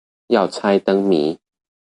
[0.29, 1.37] 要猜燈謎